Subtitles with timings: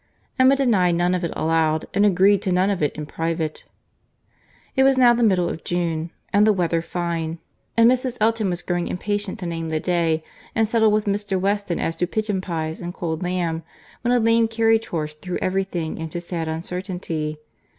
[0.39, 3.65] Emma denied none of it aloud, and agreed to none of it in private.
[4.75, 7.37] It was now the middle of June, and the weather fine;
[7.77, 8.17] and Mrs.
[8.19, 10.23] Elton was growing impatient to name the day,
[10.55, 11.39] and settle with Mr.
[11.39, 13.61] Weston as to pigeon pies and cold lamb,
[14.01, 17.37] when a lame carriage horse threw every thing into sad uncertainty.